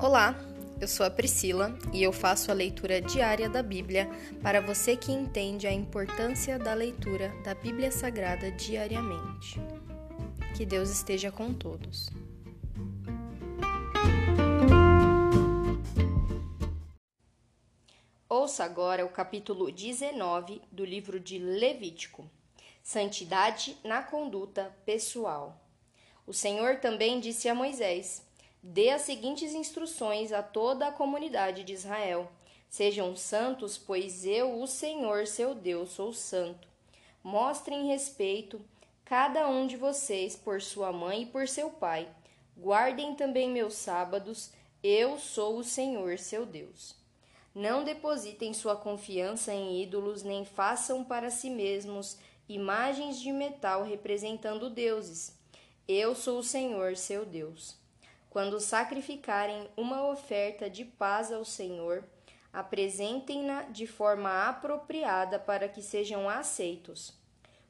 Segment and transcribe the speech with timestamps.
[0.00, 0.32] Olá,
[0.80, 4.08] eu sou a Priscila e eu faço a leitura diária da Bíblia
[4.40, 9.60] para você que entende a importância da leitura da Bíblia Sagrada diariamente.
[10.56, 12.10] Que Deus esteja com todos.
[18.28, 22.30] Ouça agora o capítulo 19 do livro de Levítico:
[22.84, 25.60] Santidade na conduta pessoal.
[26.24, 28.27] O Senhor também disse a Moisés:
[28.62, 32.30] Dê as seguintes instruções a toda a comunidade de Israel:
[32.68, 36.66] Sejam santos, pois eu, o Senhor, seu Deus, sou santo.
[37.22, 38.60] Mostrem respeito,
[39.04, 42.08] cada um de vocês, por sua mãe e por seu pai.
[42.56, 44.50] Guardem também meus sábados,
[44.82, 46.96] eu sou o Senhor, seu Deus.
[47.54, 52.18] Não depositem sua confiança em ídolos, nem façam para si mesmos
[52.48, 55.36] imagens de metal representando deuses.
[55.86, 57.77] Eu sou o Senhor, seu Deus.
[58.30, 62.04] Quando sacrificarem uma oferta de paz ao Senhor,
[62.52, 67.14] apresentem-na de forma apropriada para que sejam aceitos.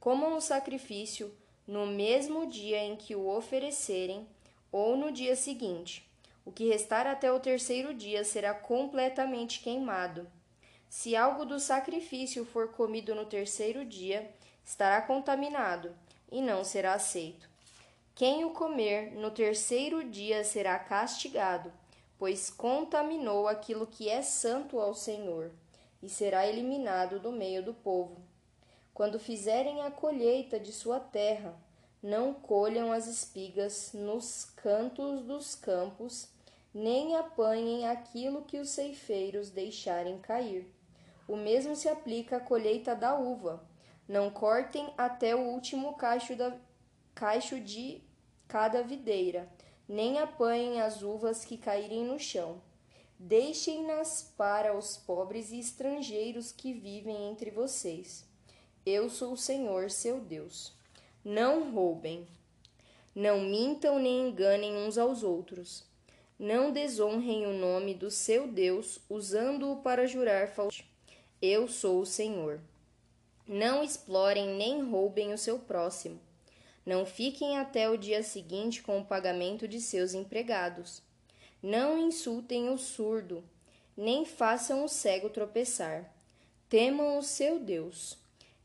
[0.00, 1.32] Comam o sacrifício
[1.66, 4.26] no mesmo dia em que o oferecerem
[4.72, 6.08] ou no dia seguinte.
[6.44, 10.26] O que restar até o terceiro dia será completamente queimado.
[10.88, 15.94] Se algo do sacrifício for comido no terceiro dia, estará contaminado
[16.32, 17.49] e não será aceito.
[18.14, 21.72] Quem o comer no terceiro dia será castigado,
[22.18, 25.50] pois contaminou aquilo que é santo ao Senhor,
[26.02, 28.16] e será eliminado do meio do povo.
[28.92, 31.54] Quando fizerem a colheita de sua terra,
[32.02, 36.28] não colham as espigas nos cantos dos campos,
[36.72, 40.70] nem apanhem aquilo que os ceifeiros deixarem cair.
[41.26, 43.62] O mesmo se aplica à colheita da uva.
[44.08, 46.56] Não cortem até o último cacho, da,
[47.14, 48.00] cacho de
[48.48, 49.48] cada videira,
[49.88, 52.60] nem apanhem as uvas que caírem no chão.
[53.18, 58.24] Deixem-nas para os pobres e estrangeiros que vivem entre vocês.
[58.84, 60.72] Eu sou o Senhor, seu Deus.
[61.24, 62.26] Não roubem.
[63.14, 65.84] Não mintam nem enganem uns aos outros.
[66.38, 70.90] Não desonrem o nome do seu Deus, usando-o para jurar falsamente.
[71.42, 72.60] Eu sou o Senhor.
[73.46, 76.18] Não explorem nem roubem o seu próximo
[76.84, 81.02] não fiquem até o dia seguinte com o pagamento de seus empregados.
[81.62, 83.44] Não insultem o surdo,
[83.96, 86.10] nem façam o cego tropeçar.
[86.68, 88.16] Temam o seu Deus.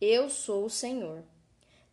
[0.00, 1.22] Eu sou o Senhor.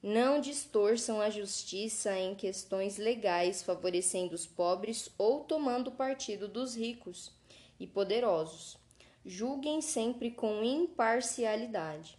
[0.01, 7.31] Não distorçam a justiça em questões legais, favorecendo os pobres ou tomando partido dos ricos
[7.79, 8.77] e poderosos.
[9.25, 12.16] Julguem sempre com imparcialidade.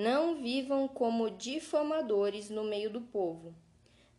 [0.00, 3.52] Não vivam como difamadores no meio do povo.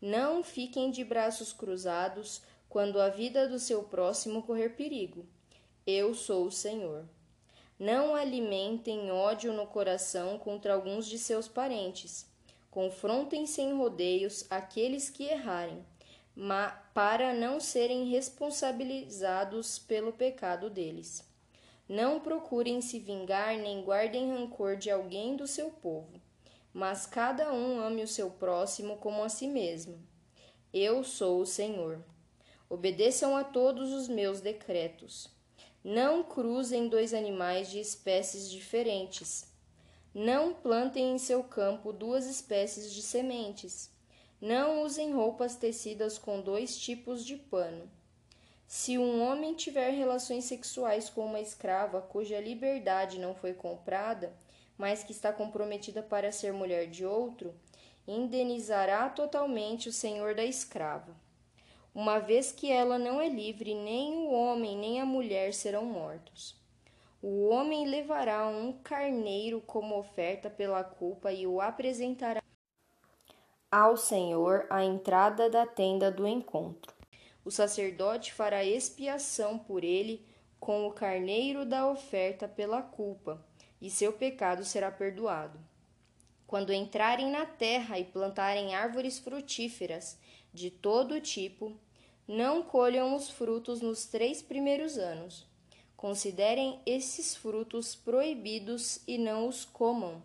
[0.02, 5.26] Não fiquem de braços cruzados quando a vida do seu próximo correr perigo.
[5.88, 7.06] Eu sou o Senhor.
[7.80, 12.28] Não alimentem ódio no coração contra alguns de seus parentes.
[12.70, 15.82] Confrontem sem rodeios aqueles que errarem,
[16.94, 21.29] para não serem responsabilizados pelo pecado deles.
[21.90, 26.22] Não procurem se vingar nem guardem rancor de alguém do seu povo,
[26.72, 30.00] mas cada um ame o seu próximo como a si mesmo.
[30.72, 32.06] Eu sou o Senhor.
[32.70, 35.28] Obedeçam a todos os meus decretos.
[35.84, 39.52] Não cruzem dois animais de espécies diferentes.
[40.14, 43.90] Não plantem em seu campo duas espécies de sementes.
[44.40, 47.90] Não usem roupas tecidas com dois tipos de pano.
[48.70, 54.32] Se um homem tiver relações sexuais com uma escrava cuja liberdade não foi comprada,
[54.78, 57.52] mas que está comprometida para ser mulher de outro,
[58.08, 61.16] indenizará totalmente o senhor da escrava.
[61.96, 66.56] Uma vez que ela não é livre, nem o homem nem a mulher serão mortos.
[67.24, 72.40] O homem levará um carneiro como oferta pela culpa e o apresentará
[73.72, 76.99] ao Senhor à entrada da tenda do encontro.
[77.50, 80.24] O sacerdote fará expiação por ele
[80.60, 83.44] com o carneiro da oferta pela culpa,
[83.82, 85.60] e seu pecado será perdoado.
[86.46, 90.20] Quando entrarem na terra e plantarem árvores frutíferas
[90.54, 91.76] de todo tipo,
[92.28, 95.48] não colham os frutos nos três primeiros anos.
[95.98, 100.22] Considerem esses frutos proibidos e não os comam.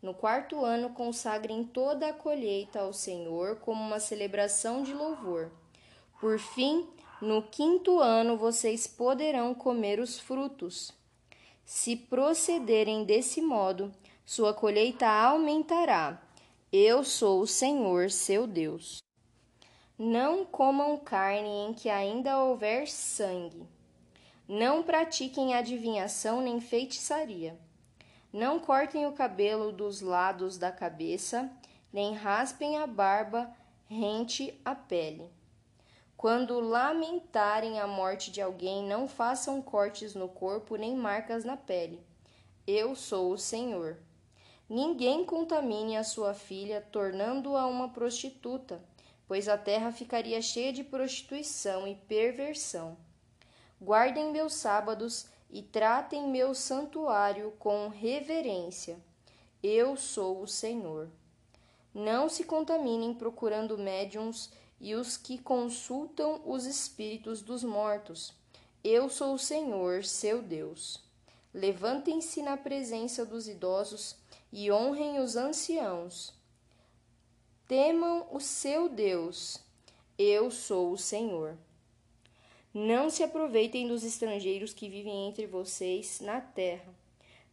[0.00, 5.52] No quarto ano, consagrem toda a colheita ao Senhor como uma celebração de louvor.
[6.24, 6.88] Por fim,
[7.20, 10.90] no quinto ano vocês poderão comer os frutos.
[11.66, 13.92] Se procederem desse modo,
[14.24, 16.18] sua colheita aumentará.
[16.72, 19.02] Eu sou o Senhor, seu Deus.
[19.98, 23.68] Não comam carne em que ainda houver sangue.
[24.48, 27.60] Não pratiquem adivinhação nem feitiçaria.
[28.32, 31.52] Não cortem o cabelo dos lados da cabeça,
[31.92, 33.54] nem raspem a barba
[33.86, 35.30] rente a pele.
[36.16, 42.00] Quando lamentarem a morte de alguém, não façam cortes no corpo nem marcas na pele.
[42.66, 43.98] Eu sou o Senhor.
[44.68, 48.82] Ninguém contamine a sua filha, tornando-a uma prostituta,
[49.26, 52.96] pois a terra ficaria cheia de prostituição e perversão.
[53.80, 58.98] Guardem meus sábados e tratem meu santuário com reverência.
[59.62, 61.10] Eu sou o Senhor.
[61.92, 64.50] Não se contaminem procurando médiums
[64.80, 68.32] e os que consultam os espíritos dos mortos.
[68.82, 71.02] Eu sou o Senhor, seu Deus.
[71.52, 74.16] Levantem-se na presença dos idosos
[74.52, 76.34] e honrem os anciãos.
[77.66, 79.58] Temam o seu Deus.
[80.18, 81.56] Eu sou o Senhor.
[82.74, 86.92] Não se aproveitem dos estrangeiros que vivem entre vocês na terra.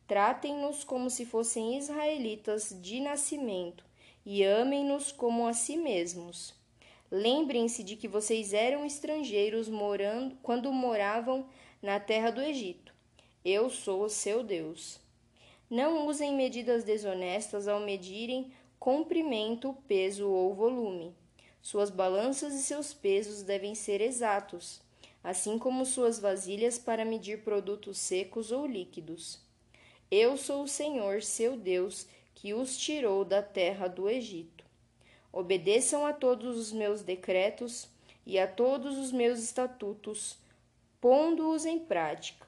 [0.07, 3.85] Tratem-nos como se fossem israelitas de nascimento
[4.25, 6.53] e amem-nos como a si mesmos.
[7.11, 11.45] Lembrem-se de que vocês eram estrangeiros morando quando moravam
[11.81, 12.93] na terra do Egito.
[13.43, 14.99] Eu sou o seu Deus.
[15.69, 21.13] Não usem medidas desonestas ao medirem comprimento, peso ou volume.
[21.61, 24.81] Suas balanças e seus pesos devem ser exatos
[25.23, 29.39] assim como suas vasilhas para medir produtos secos ou líquidos.
[30.09, 34.60] Eu sou o Senhor, seu Deus, que os tirou da terra do Egito.
[35.31, 37.87] Obedeçam a todos os meus decretos
[38.25, 40.37] e a todos os meus estatutos,
[40.99, 42.45] pondo-os em prática.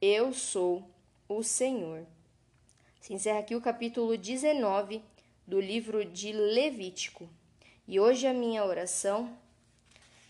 [0.00, 0.88] Eu sou
[1.28, 2.06] o Senhor.
[3.00, 5.02] Se encerra aqui o capítulo 19
[5.46, 7.28] do livro de Levítico.
[7.86, 9.36] E hoje a minha oração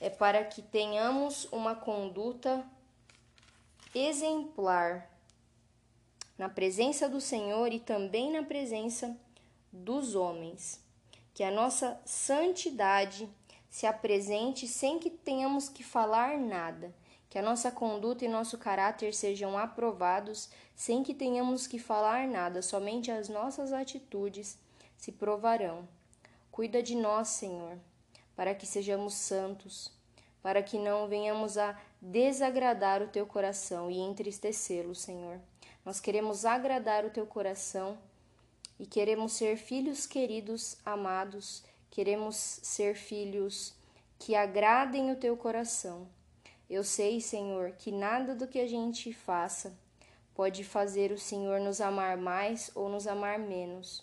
[0.01, 2.65] é para que tenhamos uma conduta
[3.95, 5.11] exemplar
[6.37, 9.17] na presença do Senhor e também na presença
[9.73, 10.84] dos homens.
[11.35, 13.29] Que a nossa santidade
[13.69, 16.95] se apresente sem que tenhamos que falar nada.
[17.29, 22.63] Que a nossa conduta e nosso caráter sejam aprovados sem que tenhamos que falar nada,
[22.63, 24.57] somente as nossas atitudes
[24.97, 25.87] se provarão.
[26.51, 27.77] Cuida de nós, Senhor
[28.37, 29.93] para que sejamos santos,
[30.43, 35.41] para que não venhamos a desagradar o teu coração e entristecê-lo, Senhor.
[35.85, 37.99] Nós queremos agradar o teu coração
[38.79, 43.75] e queremos ser filhos queridos, amados, queremos ser filhos
[44.19, 46.09] que agradem o teu coração.
[46.69, 49.79] Eu sei, Senhor, que nada do que a gente faça
[50.35, 54.03] pode fazer o Senhor nos amar mais ou nos amar menos.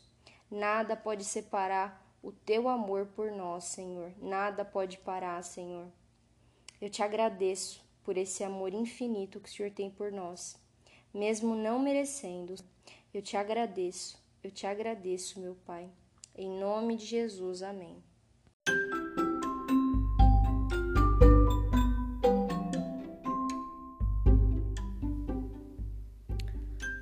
[0.49, 4.11] Nada pode separar o teu amor por nós, Senhor.
[4.21, 5.87] Nada pode parar, Senhor.
[6.79, 10.57] Eu te agradeço por esse amor infinito que o Senhor tem por nós,
[11.13, 12.55] mesmo não merecendo.
[13.13, 15.89] Eu te agradeço, eu te agradeço, meu Pai.
[16.35, 18.03] Em nome de Jesus, amém.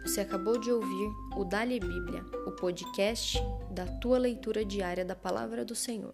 [0.03, 3.37] Você acabou de ouvir o Dali Bíblia, o podcast
[3.71, 6.13] da tua leitura diária da palavra do Senhor.